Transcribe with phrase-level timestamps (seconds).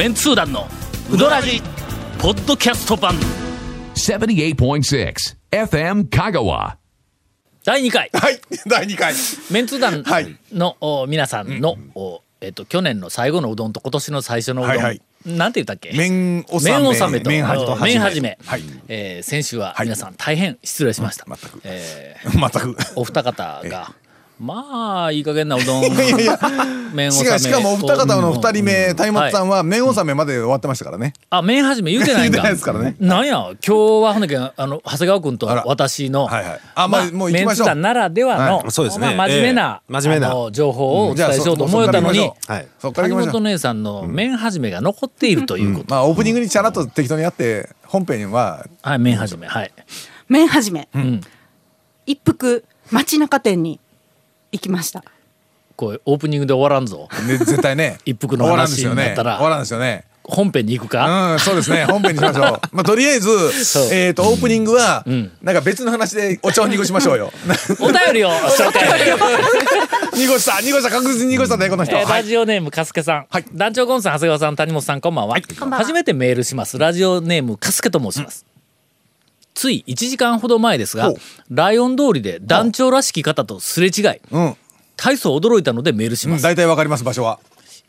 [0.00, 0.66] メンツー団の
[1.12, 1.60] ウドラジ
[2.18, 3.12] ポッドキャスト版。
[3.96, 5.14] 78.6
[5.50, 6.76] FM Kagawa.
[7.66, 8.08] 第2回。
[8.14, 9.12] はい、第2回。
[9.50, 10.34] メンツー団はい。
[10.54, 15.02] の、お皆さんの、おえっと去年の最後のうどんと今年の最初のうどん、はいはい。
[15.26, 15.92] なんて言ったっけ？
[15.94, 16.70] 麺納め。
[16.78, 17.28] 麺納めと。
[17.28, 18.62] 麺はじとうん麺始め、はい。
[18.88, 19.86] えー先週ははい。
[19.86, 21.60] 皆さん大変失礼しました、全く。
[21.64, 22.48] え 全く。
[22.48, 23.92] ーお二方が
[24.40, 25.82] まあいい加減なうどん。
[26.94, 27.10] 麺納め。
[27.10, 31.12] しかしかもお二方の二人目、谷本さんは麺納めまで終わってましたからね。
[31.28, 32.96] あ麺始め言うてないん言うてかないですからね。
[32.98, 36.60] なんや今日はほんだけあの長谷川君と私のはいはい。
[36.74, 37.66] あまあもう行きましょう。
[37.66, 39.14] メンツ団ならではの、はそうですね。
[39.14, 39.92] まあ真面目な、ええ。
[39.92, 40.50] 真面目な。
[40.52, 42.66] 情報をお伝えしようと思ったのに、そはい。
[42.94, 43.14] 谷。
[43.14, 48.64] 本姉さんの麺始めが残っているということ、まあオープニングにチャラッと適当にやって本編は。
[48.80, 49.46] はい麺始め。
[49.46, 49.72] はい。
[50.28, 51.20] 麺始め、ん。
[52.06, 53.78] 一服街中店に
[54.52, 55.04] 行きました。
[55.76, 57.08] こうオープニングで終わらんぞ。
[57.26, 57.98] ね絶対ね。
[58.04, 59.02] 一服の終わらんですよね。
[59.02, 60.04] 話になったら終わらんですよね。
[60.22, 61.86] 本編に行くか、うん、そうですね。
[61.86, 62.60] 本編にしましょう。
[62.72, 63.30] まあとりあえず
[63.92, 65.04] えっとオープニングは
[65.42, 67.32] なんか別の話でお茶を濁しましょうよ。
[67.80, 68.82] お便りを紹介。
[70.14, 71.96] 濁した濁した確実に濁したねこの人。
[71.96, 72.22] えーはい。
[72.22, 73.44] ラジオネームカスケさん、はい。
[73.54, 75.76] 団長ゴンさん長谷川さん谷本さんこんばんは,、は。
[75.78, 76.78] 初めてメールします。
[76.78, 78.44] ラジオネームカスケと申します、
[79.60, 81.12] つい1時間ほど前ですが
[81.50, 84.56] ライオン通りで団長らしき方とすれ違いうん。
[84.96, 87.40] 大層驚いたのでメールします、大体わかります場所は。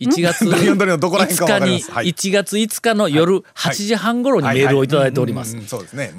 [0.01, 2.07] 1月 ライオン通りのどこら辺かわか5日にりますはい。
[2.07, 5.55] 1月5日の夜8時半頃にメールをいただいております。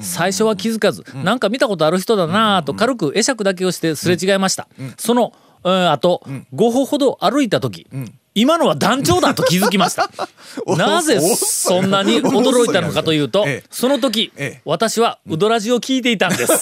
[0.00, 6.22] 最初は気づかず、なんか見たことある人だなぁと軽く会釈だけをしてすれ違いました、その、うん、あと、
[6.54, 7.86] 5歩ほど歩いた時、
[8.34, 10.10] 今のは団長だと気づきました
[10.66, 16.56] おなぜそんなに驚いたのかというと、ええその時、ええ私はウドラジを聞いていたんですあ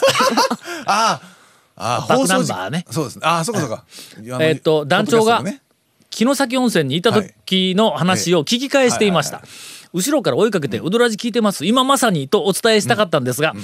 [0.87, 1.21] あ。
[1.77, 3.23] ああ、バックナンバーねそうですね。
[3.25, 3.85] ああ、そうかそうか。
[4.41, 5.43] えっと団長が
[6.11, 9.43] 城崎温泉にいた時の話を聞き返していました
[9.93, 13.55] 後ろから追いかけて「ウドラジ聞いてます今まさに」とお伝えしたかったんですが、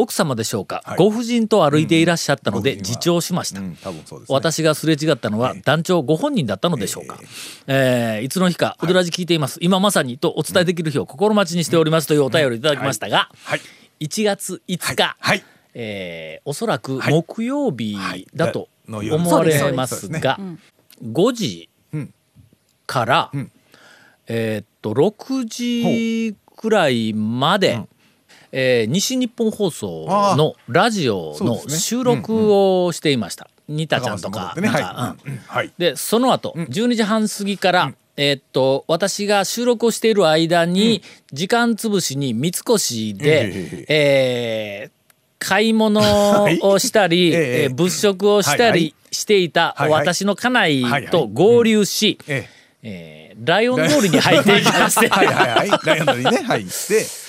[0.00, 0.96] 奥様でしょうか、はい。
[0.96, 4.34] ご婦人と歩いていらっしゃったので自重しました、うん、多分そうですね。
[4.34, 7.18] 私がすれ違ったのは団長ご本人だったのでしょうか、
[7.66, 13.60] えーいつの日か「ウドラジ聞いています、今まさに」とお伝えできる日を心待ちにしておりますというお便りいただきましたが、はい。
[14.00, 15.44] 1月5日、はい。
[15.74, 17.12] えーおそらくはい。
[17.12, 17.98] 木曜日
[18.34, 20.58] だと思われますがですそうですね。
[21.04, 22.14] 5時うん。
[22.86, 23.50] から、ん。
[24.26, 27.80] えーっと6時くらいまで、
[28.52, 30.06] えー西日本放送
[30.36, 33.48] のラジオの収録をしていました。
[33.68, 34.54] ニタちゃんとか。
[34.56, 35.30] 高松に戻ってねなんかはい。
[35.30, 35.38] うん。
[35.46, 35.72] はい。
[35.78, 41.02] でその後、12時半過ぎから、えーっと私が収録をしている間に、
[41.32, 44.90] 時間つぶしに三越で、えー
[45.42, 46.00] 買い物
[46.62, 52.48] をしたり、はいえええー物色をしたりしていた私の家内と合流し、え
[52.82, 53.34] え。
[53.38, 55.86] ーライオン通りに入っていきまして、はいはいはい。
[55.86, 56.42] ライオンドリーね。
[56.42, 56.64] はい。
[56.64, 56.70] で、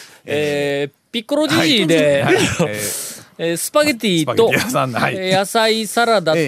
[0.25, 2.37] えーピッコロじじいで、はい
[3.41, 6.39] ええースパゲティと野菜サラダと、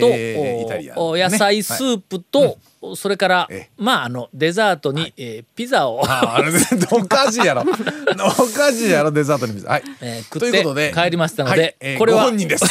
[1.18, 2.58] 野菜スープと、
[2.96, 3.70] それから、ええ。
[3.78, 6.52] まああのデザートに、えーピザを、ーああれ
[6.92, 7.62] おかしいやろ。
[7.66, 9.66] おかしいやろデザートに水。
[9.66, 9.84] はい。
[10.02, 12.66] えうことでって帰りましたので、これはご本人です。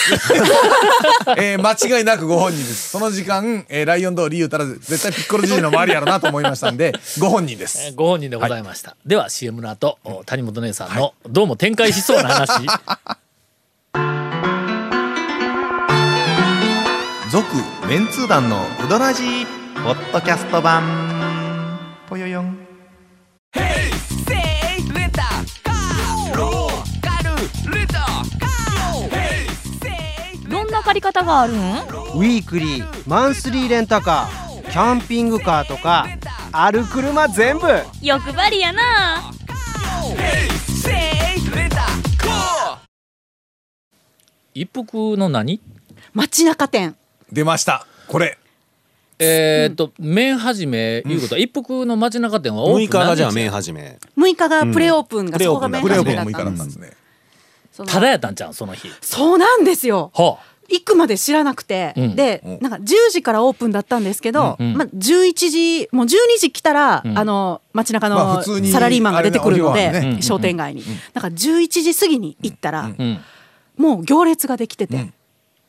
[1.38, 2.90] えー間違いなくご本人です。
[2.90, 7.92] その時間、えーライオン通り言うたら絶対ピッコロじじいの周りやろなと思いましたんで、 ご本人でえーす。
[7.96, 12.52] ご本人でございました、では CM の後、お谷本姉さんの、どうも展開しそうな話
[17.32, 17.46] 続
[17.88, 19.46] メンツー団のウドラジー
[19.82, 21.78] ポッドキャスト版。
[22.06, 22.58] ぽよよん。
[30.46, 31.56] どんな借り方があるん？
[31.56, 36.06] ウィークリーマンスリーレンタカーキャンピングカーとか
[36.52, 37.66] ある車全部。
[38.02, 39.32] 欲張りやな。
[44.52, 45.62] 一服の何？
[46.12, 46.94] 街中店
[47.32, 47.86] 出ました。
[48.08, 48.38] これ。
[49.18, 53.98] えーっと麺始めいうことは、一服の街中店はオープン6日がじゃあ麺始め。
[54.18, 55.44] 6日がプレオープンが、うん。
[55.44, 56.56] そこがプレオープン弁プレオープンも6日だ始めだったんです。
[56.56, 56.96] ったんですね。
[57.72, 58.88] そのただやったんちゃうんその日。
[59.00, 60.10] そうなんですよ。
[60.14, 60.52] はあ。
[60.68, 62.16] 行くまで知らなくて、うん。
[62.16, 64.74] でうんなんか10時からオープンだったんですけど、うん。
[64.74, 66.08] まあ、11時もう12
[66.38, 67.18] 時来たら、うん。
[67.18, 70.22] あの街中まあの普通にサラリーマンが出てくるので、あれねお昼はね。
[70.22, 70.84] 商店街に、
[71.14, 71.22] なん。
[71.22, 73.20] か11時過ぎに行ったら、うん。
[73.78, 75.12] もう行列ができてて、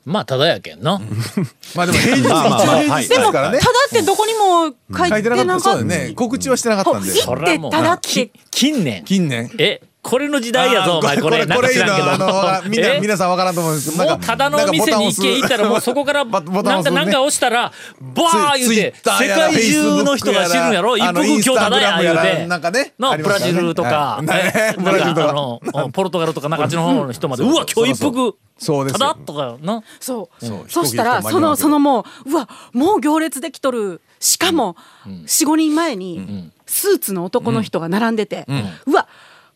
[0.05, 1.00] まあただやけんな、
[1.75, 3.59] まあでも平日、一応平日ですからね。
[3.59, 5.45] ただってどこにも書いて書いてなかった。
[5.45, 6.13] なかったそうだよね。
[6.13, 7.13] 告知はしてなかったんで。
[7.13, 9.50] 行ってただってき近年近年。
[9.57, 9.81] え？
[10.03, 11.45] これの時代やぞ、お前、これ。
[11.45, 11.57] な。
[11.57, 12.11] んか知らんけど。
[12.11, 13.00] あの みんなえ？
[13.00, 13.73] 皆さんわからんと思う。
[13.73, 17.71] んですけどもうただの店に一軒行ったらもうそこからボ ボタンなんかなんか押したら
[18.01, 20.97] バー言うて世界中の人が知るんやろ？
[20.97, 22.39] 一服今日ただや言うて。
[22.41, 24.91] らなんかねのブラジルとかブラジルとか。
[24.91, 28.35] なんかあのうんポルトガルとかなんかあっちの方の人までそううわ今日一服。
[28.59, 29.00] そうですよ。
[29.00, 29.15] ただ？
[29.25, 29.81] とかな。
[30.00, 34.01] そう、そうそしたらそのそのもううわもう行列できとる。
[34.19, 38.45] しかも45人前にスーツの男の人が並んでて、
[38.85, 39.07] うわ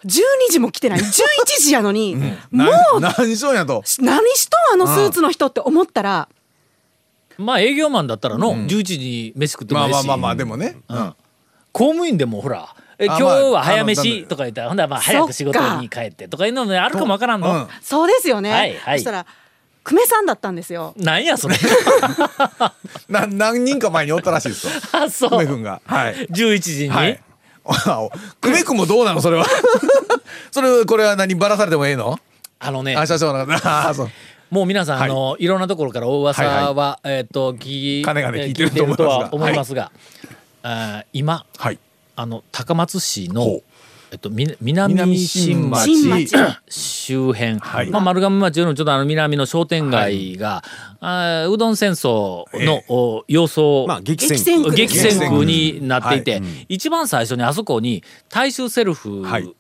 [0.06, 1.00] 12時も来てない。
[1.00, 1.04] 11
[1.60, 2.66] 時やのに、も
[2.96, 3.84] うな何しようやと。
[4.00, 6.30] 何しとんあのスーツの人って思ったら、
[7.38, 9.92] まあ営業マンだったらの11時に飯食ってもいいし。
[9.94, 10.78] まあまあまあまあでもね。
[10.88, 11.16] うん。
[11.72, 17.68] 公務員でもほらえあ今日は早飯のとか言ったらほんだらまあ早く仕事に帰ってとかいうのもあるかもわからんの、うん。
[17.82, 18.98] そうですよね、はいはい。
[18.98, 19.26] そしたら
[19.84, 20.94] 久米さんだったんですよ。
[20.98, 21.56] なんやそれ。
[23.08, 24.74] な何人か前におったらしいですよ。
[24.92, 25.30] あそう。
[25.30, 25.82] 久米君が。
[25.86, 26.28] はい。
[26.28, 27.22] 11時に、はい
[28.42, 29.46] 久米君もどうなのそれは？
[30.52, 32.20] それこれは何ばらされてもええの？
[32.60, 32.96] あのね。
[32.96, 33.46] あ社長の。
[33.64, 34.10] あそう。
[34.50, 35.10] もう皆さん、はい。
[35.10, 39.84] あのいろんなところから大噂は、はいえっ、と聞きかねがね聞いてるえーと思いますが。
[39.84, 40.32] は思います
[40.62, 41.80] が、あー今はい。
[42.16, 43.62] あの高松市の
[44.10, 46.36] えっとみ南新町新町。
[46.70, 47.90] 周辺、はい。
[47.90, 50.64] まあ、丸亀町よりもちょっとあの南の商店街が、
[51.02, 52.86] あーうどん戦争の、ええ。
[52.88, 55.88] お様相、まあ激戦激戦区激戦区に。
[55.88, 56.44] なっていて、はい。
[56.70, 59.56] 一番最初にあそこに大衆セルフはい。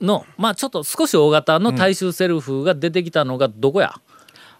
[0.00, 3.94] の、まあちょっと少し大型の大衆セルフが出てきたのがどこや？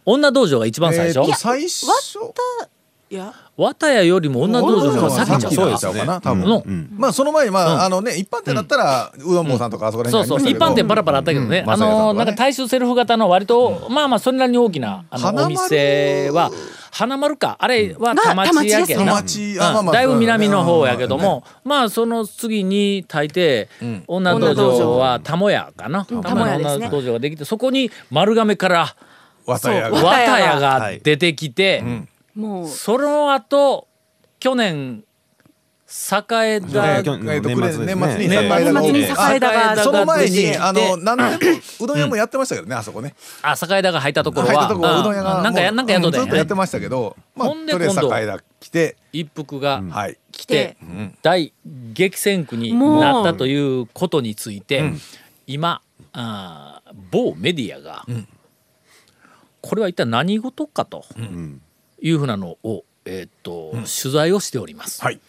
[0.06, 1.84] 女道場が一番最初、えーと最初。
[1.84, 2.68] いや
[3.56, 5.92] 綿屋よりも女道場の方が先ちゃうそうですよ。
[5.92, 6.44] かな多分。
[6.48, 6.62] の
[6.96, 11.70] まあその前にまああのね一般店だったらうどん坊さんとかあそこらそうそう一般店パラパラあったけどね、うん。
[11.70, 16.50] あのなんか大衆セルフ型の割と、まあまあそれなりに大きなあのお店は
[16.90, 17.56] 花丸か。
[17.60, 23.68] あれは田町やけんな、田町あまあまあうんだいぶ南の方やけども、まあその次に大抵、
[24.06, 26.86] 女道場は田母屋かな、田田母屋ですね。
[26.86, 28.96] 女道場ができてそこに丸亀から
[29.46, 31.82] 綿屋そうが綿屋が出てきて、
[32.38, 32.68] もう。
[32.68, 33.88] その後
[34.40, 35.04] 去年
[35.90, 38.36] 栄田えっと年末ですね年末にね。
[38.44, 43.14] 栄田が年末に栄田があその前にあの何年もうどん屋もやってましたけどねあそこね。
[43.42, 44.54] あ栄田が入ったところは。
[44.54, 46.26] 入ったとこうどん屋がうんなんかやなんかやっとったんやね。
[46.26, 48.96] うんずっとやってましたけどまあほんでとりあえず今度栄田来て。
[49.12, 50.18] 一服がはい。
[50.30, 50.76] 来て
[51.22, 54.92] 大激戦区になったということについて
[55.46, 55.80] 今
[56.12, 58.04] あー某メディアが
[59.60, 61.04] これは一体何事かと
[62.00, 63.70] いうふうなのをえーっと
[64.02, 65.02] 取材をしております。
[65.02, 65.20] はい。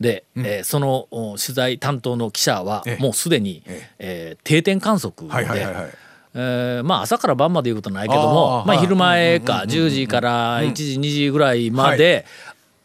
[0.00, 3.02] で、えーそのお取材担当の記者はええ。
[3.02, 4.36] もうすでに、ええ。
[4.38, 5.90] ー定点観測で、はいはいはいはい。
[6.34, 12.26] えーまあ朝から晩までいうことないけどもまあ、昼前か10時から1時2時ぐらいまで、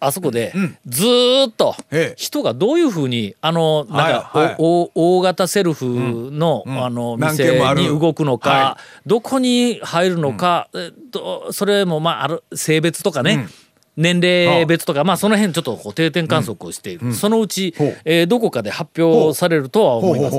[0.06, 0.54] あそこで
[0.86, 2.16] ずーっとええ。
[2.18, 4.46] 人がどういうふうにあのなんか、はい。
[4.46, 13.48] はいおお大型セルフの,、あの店に動くのか、はどこに入るのか、えっとそれもまあある性別とかね、
[13.96, 17.74] 年齢別とか、まあその辺ちょっとこう定点観測をしている、そのうち、
[18.06, 20.36] えーどこかで発表されるとは思います。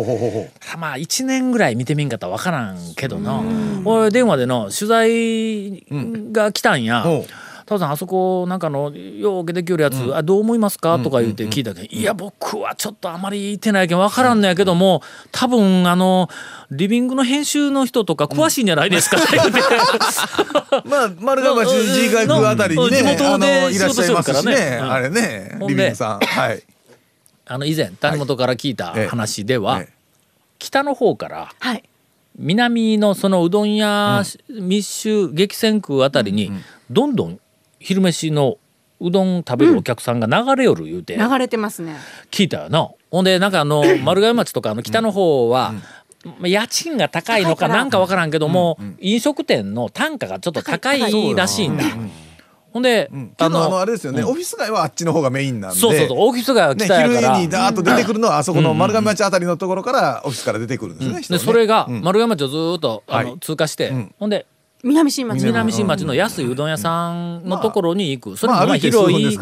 [0.78, 3.43] まあ1年ぐらい見てみんかったら分からんけどな。
[3.84, 5.84] 俺電話での取材
[6.32, 7.02] が来たんや。
[7.02, 7.25] ほう
[7.66, 15.02] 「タオさんあそこなんかのよう受けてきよるやつ、あどう思いますか?」とか言って聞いたけど「いや僕はちょっとあまり行ってないけん分からんのやけども
[15.32, 16.28] 多分あの
[16.70, 19.61] リビングの編集の人とか詳しいんじゃないですか」っ て言って。
[20.85, 24.92] まあ丸亀町 G 外区あたりにね地元であのいらっしてるからねねうん。
[24.92, 26.18] あれねリビングさん。
[26.21, 26.62] はい。
[27.47, 29.94] あの以前谷本から聞いたええ話では、ええ
[30.59, 31.83] 北の方からはい。
[32.37, 36.50] 南のそのうどん屋密集激戦区あたりに
[36.90, 37.38] どんどん
[37.85, 38.57] 昼飯の
[39.00, 41.17] うどん食べるお客さんが流れよる言うて。
[41.17, 41.97] 流れてますね。
[42.31, 42.88] 聞いたよな。
[43.11, 45.75] ほんでなんかあの丸亀町とかあの北の方は
[46.25, 51.85] まあ家賃が高いのかなんかわからんけども飲食店の単価がちょっと高いらしいんだ。
[52.73, 54.25] ほんであのあれですよね。
[54.25, 55.79] オフィス街はあっちの方がメインなんで。
[55.79, 56.19] そうそうそう。
[56.21, 57.35] オフィス街はね北やから。
[57.37, 62.00] 昼にダーッと出てくるのはあそこの丸亀町あたりのところからオフィスから出てくるんですねでそれがうん。
[62.00, 63.38] 丸亀町をずーっとあのはい。
[63.41, 64.47] 通過してほんで
[64.85, 65.45] 南新町。
[65.45, 69.38] 南新町の安いうどん屋さんのところに行く、それもまあ広い、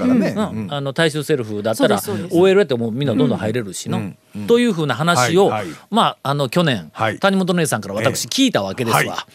[0.71, 4.13] あの大衆セルフだったら OL やってもうみんなどんどん入れるしの、
[4.47, 5.77] というふうな話を、はいはい。
[5.91, 7.19] まああの去年、はい。
[7.19, 9.03] 谷本姉さんから私聞いたわけですわ。
[9.03, 9.27] ええは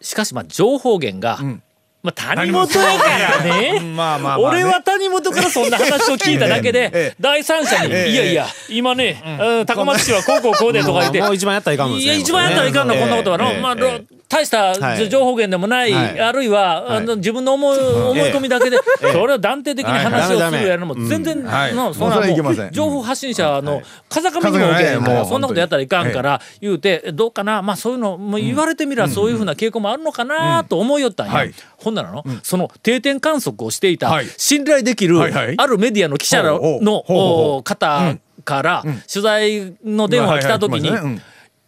[0.00, 1.62] しかしまあ情報源が、ん。
[2.02, 3.80] まあ谷本やからね。
[3.80, 7.14] まあまあまあね俺は谷本からそんな話を聞いただけで、ええ。
[7.20, 8.10] 第三者に「ええ。
[8.10, 9.66] いやいや今ね、うん。
[9.66, 13.38] 高松市はこうこうこうで」とか言ってもう一番やったらいかんのですねいや一番やったらいかんの、ええこんなことは。
[13.38, 15.08] まあ、え大したはい。
[15.08, 16.20] 情報源でもない、はい。
[16.20, 21.74] あるいは、自分の思い思い込みだけで、それを断定的に話をするやるのも全然、はい。
[21.74, 27.62] のそんな情報発信者の風上にも受けへんそんなことやったらいかんから言うてどうかな。
[27.62, 31.54] まあそういうのもう言われてみればそういうふうな傾向もあるのかなと思いよったんや、はい
[31.88, 34.26] ほんならの、その定点観測をしていたはい。
[34.36, 40.90] 信頼できるあるメディアの記者の方から取材の電話が来た時に、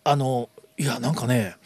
[0.05, 0.49] あの
[0.79, 1.57] いやなんかね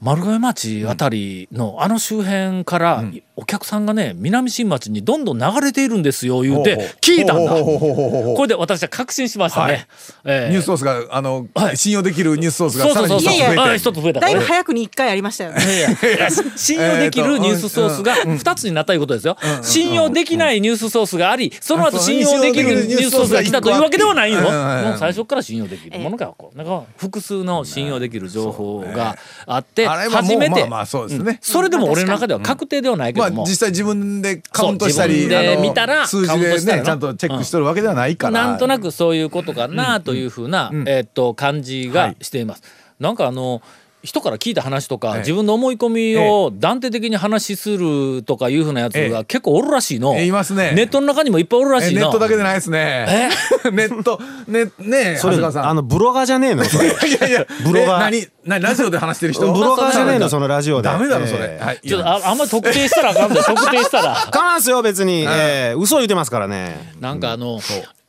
[0.00, 3.04] 丸亀町あたりのあの周辺から
[3.36, 7.52] お客さんがね南新町にどんどん流れているんですよ言うて聞いたんだ。
[7.52, 9.86] これで私は確信しましたね、はい。
[10.24, 11.76] ええニュースソースがあの、はい。
[11.76, 13.44] 信用できるニュースソースがさらにそうそうそう。
[13.44, 13.60] そう一つ増えて。
[13.60, 14.20] あ一つ増えた。
[14.20, 15.60] だいぶ早くに1回ありましたよね。
[16.56, 19.36] 信用できるニュースソースが2つになったいうことですよ。
[19.62, 24.40] 信用できないニュースソースがあり、その後信用できるニュースソースが来たというわけではないよ。
[24.40, 29.16] もう最初から信用できるものがこうなんか複数の信用できる情報が
[29.46, 30.60] あって初めて。
[30.60, 35.28] まあまあそうですね、それでも俺の中では確定ではないけまあども実際自分でカウントしたり
[35.60, 42.62] 見たら数字でねちゃんとチェックしとるわけではないから、なんとなくそういうことかなというふうな、えーっと感じがしています。
[42.98, 43.62] なんかあの
[44.02, 45.18] 人から聞いた話とか、ええ。
[45.20, 50.16] 自分の思い込みを断定的に話するとかいうふうなやつえが結構おるらしいの。
[50.16, 50.72] えいますね。
[50.74, 52.00] ネットの中にもいっぱいおるらしいの。
[52.00, 53.30] えネットだけでないですね。
[53.72, 56.64] ネットねねそれあのブロガーじゃねえの？
[56.64, 56.88] それ。
[57.08, 58.08] いやいや ブロガー。
[58.08, 58.28] え何？
[58.46, 58.62] 何？
[58.62, 59.52] ラジオで話してる人？
[59.52, 60.24] ブロガーじゃねえの？
[60.26, 60.88] そそのラジオで。
[60.88, 61.64] ダメだろそれ、ええ。
[61.64, 61.80] はい。
[61.86, 64.14] ちょっとああんまり特定したらあかんで特定したら。
[64.14, 65.74] かなんすよ別に、ええ。
[65.76, 66.94] 嘘言ってますからね。
[67.00, 67.60] なんかあの、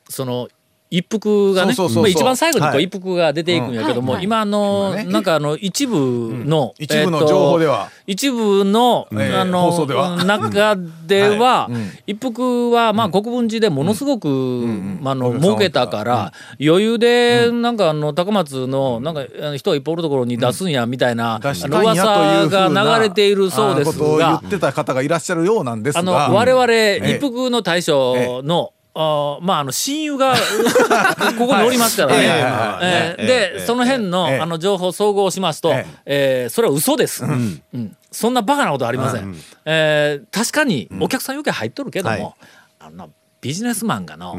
[0.10, 0.48] その
[0.91, 2.79] 一服がね一番最後にこはい。
[2.79, 4.25] う一服が出ていくんやけども、はい。
[4.25, 7.89] 今あの、なんかあの一部の、一部の情報では。
[8.05, 9.71] 一部の、ええあの
[10.25, 10.75] 中
[11.07, 11.69] では、
[12.05, 14.27] 一服はまあ国分寺でものすごく、
[15.00, 19.24] まあ、あの儲けたから、余裕でなんかあの高松のなんか
[19.55, 21.69] 人がいっぱいおるところに出すんやみたいな、噂
[22.50, 24.50] が流れているそうですあことを言がっ。
[24.50, 30.36] てた方がいらっしゃるようなんですあのが我々え一服の大将の、あーまああの親友が
[31.38, 32.27] ここにおりますからね。
[32.27, 32.38] はい。
[32.38, 32.41] えー
[32.83, 37.24] ええええでその辺のええあの情報総合しますとえ、えーそれは嘘です。
[37.24, 37.62] うん
[38.12, 39.36] そんなバカなことはありません。
[39.65, 42.19] えー確かにお客さん余計入っとるけどはい。
[42.19, 42.36] も、
[42.79, 44.38] あのビジネスマンがの。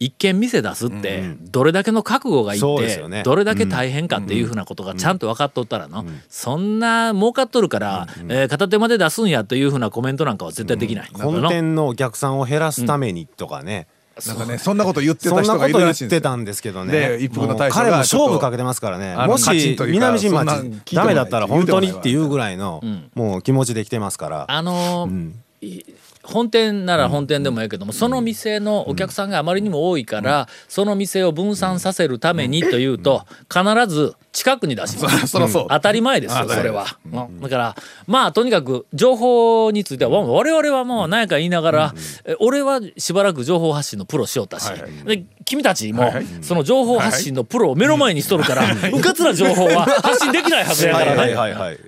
[0.00, 11.10] 一軒店出すってどれだけの覚悟がいってどれだけ大変かっていうふうなことがちゃんと分かっとったらのそんな儲かっとるからえー片手まで出すんやというふうなコメントなんかは絶対できない。
[11.12, 13.86] 本店のお客さんを減らすためにとかね、
[14.26, 16.20] なんかねそんなこと言ってた人がいそんなこと言っるらしいんですよ。
[16.20, 16.92] てたんですけどね。
[16.92, 19.16] で一服の大将がもう彼も勝負かけてますからね。
[19.26, 22.82] もし南新町ダメだったら本当にっていうぐらいの
[23.14, 24.44] もう気持ちで来てますから。
[24.48, 25.32] あのー
[25.62, 25.84] い
[26.24, 35.32] 本店なら本店でもいいけども、その店のお客さんがあまりにも多いから、その店を分散させるためにというと、必ず近くに出します。
[35.32, 36.98] 当たり前ですよ、それは。
[37.04, 37.40] うん。
[37.40, 37.76] だから、
[38.06, 44.70] まあ、とにかく、情報については、我々はもう何やか言いながら、え俺はしばらく情報発信のプロしよったし、
[45.04, 51.34] で君たちも、その情報発信のプロを目の前にしとるから、うかつな情報は発信できないはずやからね。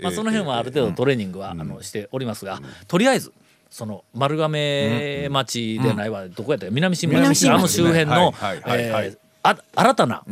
[0.03, 3.33] まあ、その辺はある程度トレーニングは、あのしておりますが、とりあえず
[3.77, 7.29] その丸亀町でないわ、どこやったか南新町。
[7.29, 8.33] 町あの周辺の
[9.75, 10.25] 新たな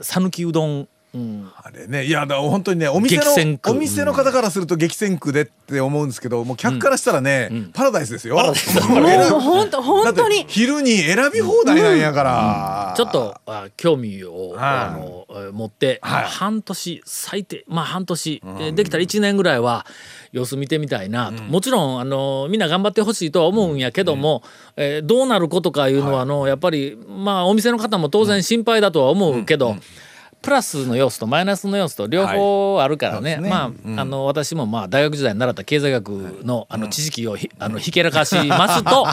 [0.00, 2.04] 讃岐、うどん、うん、あれね。
[2.04, 8.36] いやだ本当にねお店のお店の方からすると激戦区でって思うんですけどもう客からしたらね、パラダイスですよ。
[8.36, 10.44] 本当本当に。
[10.46, 16.24] 昼に選び放題なんやから、ちょっとあ興味を、あのえー持って、はい。
[16.26, 19.86] 半年最低まあ半年、えーできたら1年ぐらいは
[20.32, 24.42] 様子見てみたいなと、もちろんあのみんな頑張ってほしいとは思うんやけども、
[24.76, 29.76] えーどうなることかいうのはあのやっぱりまあお店の方も当然心配だとは思うけど。
[30.42, 33.50] プラスの要素とマイナスの要素と両方あるからね,、そうですね。
[33.50, 36.08] まあ、あの私もまあ大学時代に習った経済学
[36.44, 39.06] のあの知識をひ、 あのひけらかしますと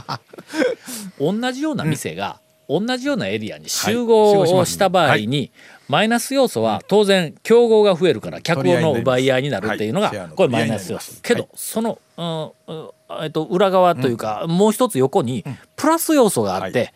[1.19, 5.51] 同じような店が同じようなエリアに集合をした場合に、
[5.87, 11.21] マイナス要素は当然競合が増えるから客の奪い合いになるっていうのがこれマイナス要素。
[11.21, 12.89] けどその、うんうん
[13.21, 15.45] えっと、裏側というかもう一つ横に
[15.77, 16.93] プラス要素があって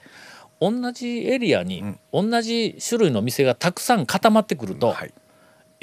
[0.62, 5.13] 同じエリアに同じ種類の店がたくさん固まってくるとはい。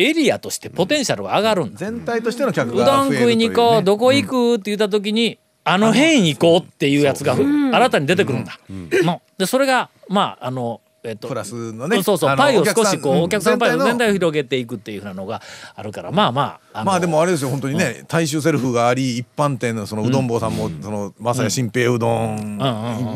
[0.00, 1.78] エリアとしてポテンシャルが上がるんだ。
[1.78, 8.60] 全体としての客うどん食いに行こうどこ行くって言った時にあの辺行こうっていうやつが新たに出てくるんだ。
[9.02, 9.20] の。
[9.36, 13.86] でそれがまああのえっとプラスのねそうそうパイを少しこうおお客さんのパイを全体の。
[13.86, 15.42] 全体を広げていくっていうふうなのが
[15.74, 22.58] あるからまあまあまあでもあれですよ本当にね、大衆セルフがあり一般店のそのうどん坊さんも、そのまさや新平うどん、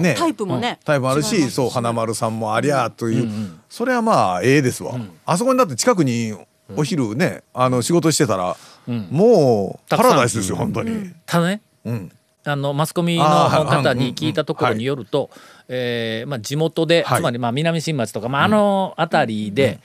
[0.01, 0.15] ね。
[0.19, 0.79] タイプもね。
[0.85, 3.31] タイプもあるしそう花丸さんもありゃという、
[3.69, 4.95] それはまあええですわ、
[5.27, 6.35] あそこにだって近くに
[6.77, 8.57] お昼ねあの仕事してたら
[8.87, 11.11] もうパラダイスですよ本当に。
[11.27, 12.13] ただねうん。
[12.45, 15.31] あのマスコミの方に聞いたところによると、
[15.75, 17.21] えーまあ、地元で、はい。
[17.21, 19.81] つまりまあ南新町とか、まあ、あの辺りで、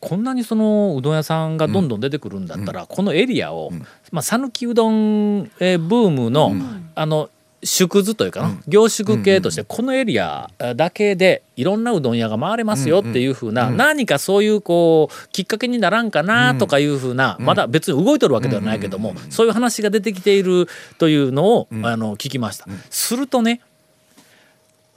[0.00, 3.70] こんなにそのうどん屋さんがどんどん出てくるんだったら、このエリアを
[4.10, 6.54] まあ讃岐、うどん、えーブームの、
[6.94, 7.28] あの
[7.62, 22.66] 縮図というかな、凝縮系としてこのエリアだけでいろんなうどん屋が回れますよっていうふうな、何かそういうこうきっかけにならんかなとかいうふうな、まだ別に動いとるわけではないけども、そういう話が出てきているというのを、あの聞きました。
[22.90, 23.60] するとね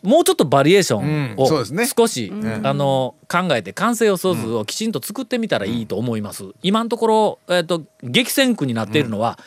[0.02, 1.48] もうちょっとバリエーションうん。
[1.48, 1.84] そうですね。
[1.84, 2.32] を少し、
[2.64, 6.46] あの考えて完成予想図をきちんと作ってみたらいいと思います。
[6.62, 9.40] 今のところ、えっと激戦区になっているのは、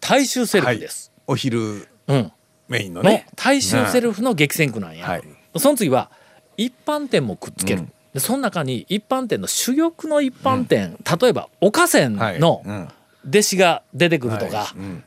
[0.00, 1.12] 大衆セルフです。
[1.26, 2.32] お昼うん。
[2.68, 3.26] メインののね。
[3.36, 5.22] 大衆セルフの激戦区なんや、はい。
[5.56, 6.10] その次は
[6.56, 7.92] 一般店もくっつける、うん。
[8.14, 12.88] でその中に一般店の珠玉の一般店、例えば岡線のうん。
[13.28, 14.78] 弟子が出てくるとか、はい。
[14.78, 15.04] うん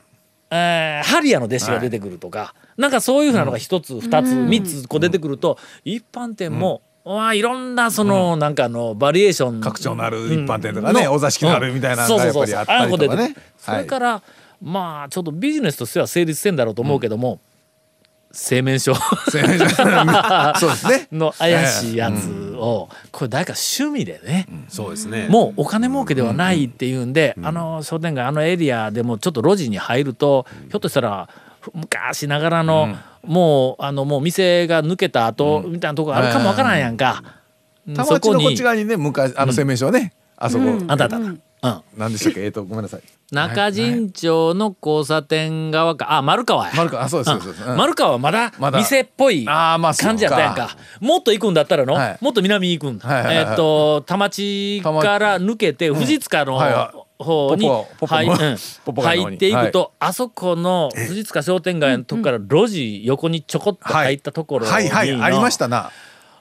[0.56, 13.16] えーハリアの弟子が出てくるとか、なんかそういうふうなのが一つ二つ三つこう出てくると、一般店も、わあいろんなその、なんかあのバリエーション拡張のある一般店とかねのお座敷のあるみたいなのがやっぱりあったりとかね。
[13.16, 14.22] そうそうそれから、
[14.62, 17.40] まあちょっとビジネスとしては成立してんだろうと思うけども、
[18.32, 18.94] 製麺所。
[19.30, 21.08] そうですね。
[21.12, 25.28] の怪しいやつを、これ誰か趣味でね、そうですね。
[25.28, 31.28] もうお金儲けではないっていうんで、あの商店街あのエリアでもちょっと路地に入ると、ひょっとしたら
[31.72, 37.22] 昔ながらの、もうあのもう店が抜けた後みたいなとこあるかもわからんやんか。
[37.86, 37.94] うん。
[37.94, 40.12] 田町のこっち側にね昔あの洗面所ね。
[40.36, 40.64] あそこ。
[40.64, 40.86] あん。
[40.86, 41.18] たあったあった。
[41.64, 41.82] うん。
[41.96, 42.42] 何でしたっけ？
[42.44, 43.00] えっとごめんなさい。
[43.32, 46.12] 中陣町の交差点側か。
[46.12, 46.72] あ丸川や。
[46.76, 47.04] 丸川。
[47.04, 47.64] あそうですそうです。
[47.68, 47.76] うん。
[47.76, 48.78] 丸川はまだまだ。
[48.78, 50.08] 店っぽいあーまあそうか。
[50.08, 50.76] 感じやったやんか。
[51.00, 52.18] もっと行くんだったらの、はい。
[52.20, 52.98] もっと南に行くん。
[52.98, 53.44] だ、はいはいはい。
[53.44, 58.56] えーっと田町から抜けて藤塚のはいは方にポポポポ入うん。
[58.84, 59.36] ポポ街の方に。
[59.36, 64.70] 入っていくと、あそこの藤塚商店街のとこから路地横にちょこっと入ったところに。
[64.70, 65.90] のはいはいありましたな。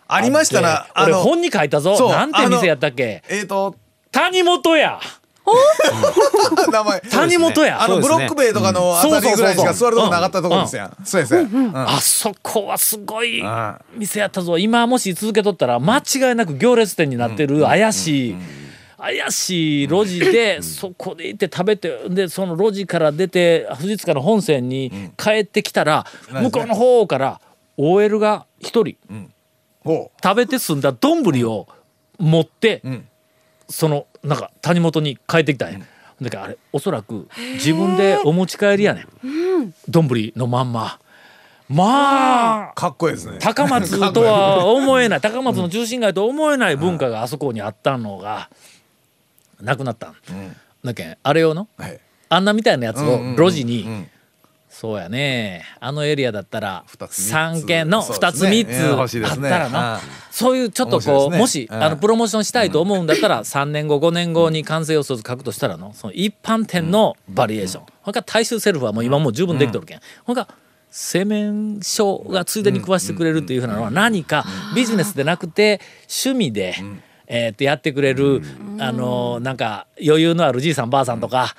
[0.08, 0.86] ありましたな。
[0.94, 1.96] あの俺本に書いたぞ。
[1.96, 2.10] そう。
[2.10, 3.24] なんて店やったっけ？
[3.30, 3.75] えっと
[4.13, 5.00] 谷本や。
[6.72, 7.01] 名前。
[7.12, 7.84] 谷本や。
[7.84, 10.98] あのブロック塀とかのあたりぐらいしか座るとこなかったところですやん。
[11.03, 11.35] そうです
[11.74, 14.57] あそこはすごいあ店やったぞ。
[14.57, 18.35] 今もし続けとったら間違いなく行列店になってる怪しい。
[18.98, 27.42] 怪しい路地でそこで行って食べてでその路地から出て藤塚の本線に帰ってきたら向こうの方から
[27.75, 28.96] OL が一人
[29.83, 31.68] ほ食べて済んだ丼を
[32.18, 33.05] 持ってん
[33.70, 35.80] そのなんか谷本に帰ってきたんや。
[36.22, 39.74] だからあれおそらく自分でお持ち帰りやねん。
[39.90, 41.00] 丼のまんま。
[41.70, 43.38] まあうかっこいいですね。
[43.40, 45.22] 高松とは思えない。
[45.22, 48.50] 高松の中心街とは思えない文化があそこにあったのが
[49.62, 50.16] なくなったん、
[50.84, 51.68] だけんあれをの？
[51.78, 52.00] はい。
[52.30, 54.10] あんなみたいなやつを路地に、ん
[54.74, 55.64] そうやね。
[55.79, 57.64] あのエリアだったら二つ三つ。
[57.64, 59.09] 3軒の2つそうですね。
[59.20, 59.96] 3つあったらな。
[59.96, 60.00] うん。
[60.31, 61.83] そういうちょっとこうもしうん。
[61.83, 67.86] あのプロモーションしたいと思うんだったら3年後5年後に完成予想図書くとしたらのその一般店のバリエーション。
[68.01, 70.00] ほか大衆セルフはもう今もう十分できとるけん。
[70.25, 70.48] ほか
[70.90, 74.44] 製麺所がついでに食わしてくれるっていうふうなのは何か
[74.75, 76.75] ビジネスでなくて趣味で。
[77.25, 78.42] えー、ってやってくれる、
[78.79, 81.55] あのーなんか余裕のあるじいさんばあさんとか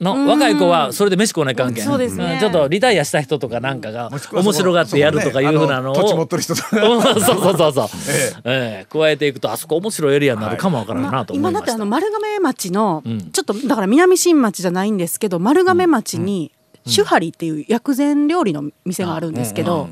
[0.00, 2.36] の若い子はそれで飯食わない関係、そうですね。
[2.36, 8.84] んちょっとリタイアした人とかなんかが面白がってやるとかいうふうなのを、そこねあ土地持ってる人とかうんそうそうそうそう、 ええ。
[8.84, 13.30] え加えていくとあそこ面白いエリアになるかもわからんなと思いました、今だってあの丸亀町の、ん。
[13.32, 16.52] ちょっとだから南新町じゃないんですけど丸亀町に
[16.84, 19.88] 手張りっていう薬膳料理の店があるんですけど、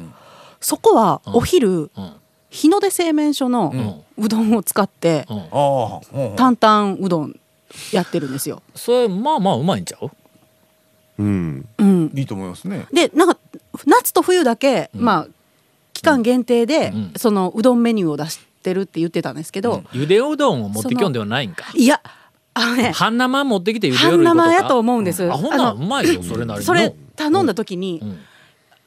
[0.60, 1.90] そこはお昼、ん。
[2.48, 5.26] 日の出製麺所のうどんを使って、
[6.36, 7.40] 担々うどん
[7.92, 8.62] やってるんですよ。
[8.74, 10.10] それまあまあうまいんちゃう？
[11.18, 11.68] うん。
[11.78, 12.86] うん、いいと思いますね。
[12.92, 13.38] でなんか
[13.86, 15.28] 夏と冬だけ、まあ
[15.92, 17.12] 期間限定で、ん。
[17.16, 21.64] そのうどんメニューを出してるって言ってたんですけど、ゆでうどんを持ってきょんではないんか？
[21.74, 22.00] いや
[22.54, 25.30] あのね半生持ってきてゆでるいうことか生やと思うんです。
[25.30, 28.18] あほんなうまいよそれなりにそれ頼んだ時に、ん。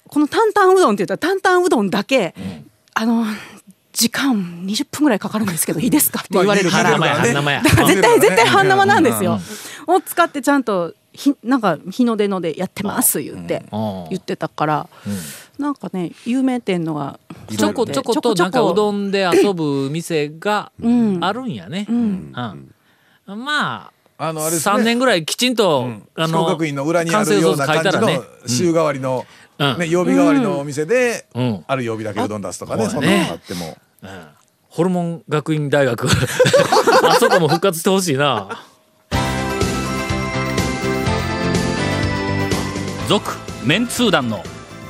[0.08, 2.34] この担々うどんって言ったら担々うどんだけ、
[2.96, 3.26] あの
[4.00, 4.34] 時間
[4.66, 6.20] 20分ぐらいかかるんですけど いいですか？
[6.20, 9.40] って言われるから、絶対絶対半生なんですよ。
[9.88, 9.96] うん。
[9.96, 14.88] を使ってちゃんとひなんか日の出のでやってます言ってうん言ってたから、
[15.58, 21.18] なんかね有名店のがちょこちょことなんかうどんで遊ぶ店がん。
[21.22, 22.32] あるんやね、うん。
[23.26, 24.76] まああのあれですね。
[24.76, 29.26] 3年ぐらいきちんと、あ小学院の裏にあるような感じの週替わりの、
[29.58, 29.78] うん。
[29.78, 31.64] ね、曜日替わりのお店で、うん。
[31.68, 33.78] ある曜日だけうどん出すとかねそんなのがあっても
[34.70, 36.08] ホルモン学院大学。
[37.04, 38.48] あそこも復活してほしいな。
[43.08, 43.32] 続
[43.64, 44.44] メンツー団の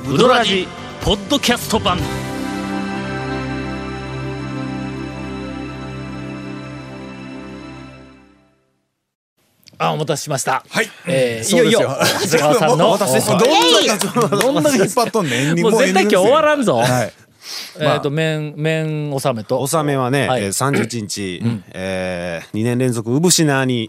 [0.06, 0.68] ウドラジ
[1.00, 1.98] ポッドキャスト版。
[9.78, 10.62] あお待たせしました。
[10.68, 10.90] はい。
[11.06, 11.80] えーいよいよ。
[12.22, 12.98] 長谷川さんの。
[12.98, 15.60] どんだけ 引っ張っとんねん。
[15.60, 17.12] もう絶対今日終わらんぞ、はい。
[17.78, 19.60] えっ、と麺麺納めと。
[19.60, 20.44] 納めはね、はい。
[20.44, 23.88] えー31日、えー、2年連続産品に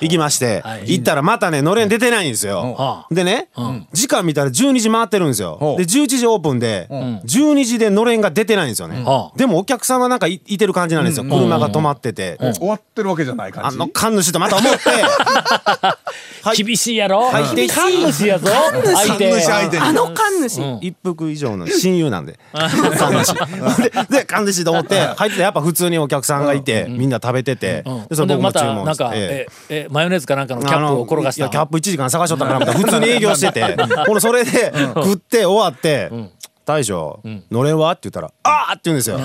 [0.00, 0.92] 行きまして、はい。
[0.92, 3.06] 行ったらまたねのれん出てないんですよ、あ。
[3.10, 3.86] でね、ん。
[3.92, 5.76] 時間見たら12時回ってるんですよ。
[5.78, 9.38] で11時オープンで、12時でのれんが出てないんですよね、はあ。
[9.38, 13.76] でもお客さんはなんかいいてる感じなんですよ、車が止まってて、終わってるわけじゃない感じ。
[13.76, 14.78] あの神主とまた思って。
[16.42, 16.56] はい。
[16.56, 17.30] 厳しいやろ？
[17.30, 18.48] 入って神主やぞ。
[18.48, 19.30] 相手。
[19.30, 19.82] 神主相手に。
[19.82, 20.78] あの神主、うん。
[20.82, 22.38] 一服以上の親友なんで。
[22.52, 23.34] 神主。
[23.82, 28.06] でで神主と思って入ってたらやっぱ普通にお客さんがいて、みんな食べてて、うん。
[28.08, 29.43] でそれ僕も注文なんか、え。
[29.43, 33.76] えええマヨネーズかなんかのキャップを転がしたキャップ1時間探しとったから普通に営業してて。
[34.06, 36.10] このそれで食って終わって
[36.64, 39.18] 「大将のれんは?」って言ったら「ああ!」って言うんですよ。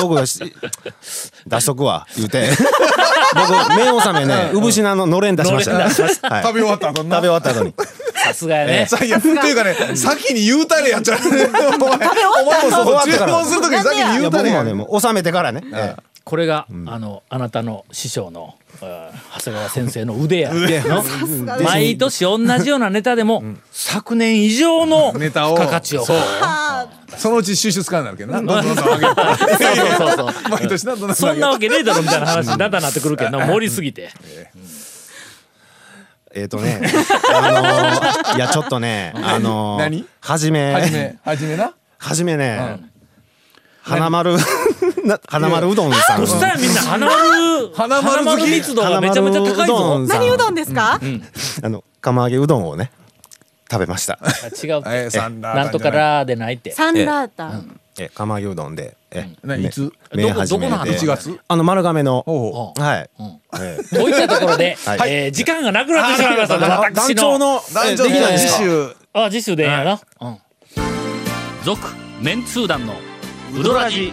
[0.00, 0.40] 僕がし
[1.46, 2.50] 出しとくわ言うて。
[3.34, 5.72] 僕麺納めね産品ののれん出しました。
[5.72, 6.42] のれん出しましはい。
[6.42, 7.74] 食べ終わった後食べ終わった後に。
[8.14, 11.18] さすがやね、さいや、っていうかね、先に言うたれやっちゃう。
[11.18, 14.74] お前、お前もそう注文するときに先にい言うたれやや僕もね。
[14.74, 15.62] もう納めてからね。
[15.72, 21.02] ええこれが、あのあなたの師匠の、えー長谷川先生の腕や の
[21.64, 25.54] 毎年同じようなネタでも、昨年以上のネタを。
[25.56, 26.04] 付加価値を。
[26.04, 26.12] そ
[27.32, 28.42] のうち収集つかになるけどな。
[28.42, 29.64] どんどんどんどん上げて。
[29.64, 34.10] そうそうそう毎年な、どんどんそんな上わけねえだろみたいな話にだんだんなってくるけど盛りすぎて。
[36.34, 36.82] えっとね
[37.32, 40.04] あのーいやちょっとねあのー何？
[40.20, 40.74] はじめ。
[40.74, 41.72] はじめ、はじめな？
[41.96, 42.80] はじめね、
[43.82, 44.36] 花丸。
[44.36, 44.44] な
[45.28, 46.18] 花丸うどんさん。
[46.18, 48.50] どうしたやみんな花丸花丸好き。
[48.50, 49.98] 密度がめちゃめちゃ高いぞ。
[50.06, 51.00] 何うどんですか、
[51.62, 52.90] あの釜揚げうどんをね
[53.70, 54.18] 食べました。
[54.22, 56.72] あ違うえーサンラーなんとかラーでないって。
[56.72, 59.28] サンラータン、え釜揚げうどんでえ
[59.60, 59.92] いつ？
[60.12, 62.24] どこどこので1月あの丸亀の。
[62.76, 63.40] はい、ん。
[63.60, 65.10] えといったところで、はい。
[65.12, 66.58] えー時間がなくなってしまいました。
[66.58, 67.22] 団私の。
[67.22, 67.74] 長のう。
[67.74, 68.58] 団長えできないんですか？
[68.58, 68.96] 次週。
[69.14, 70.00] あ次週でええやな。
[70.20, 70.38] うん。
[71.64, 71.80] 続、
[72.22, 72.94] メンツー団の
[73.58, 74.12] ウドラジ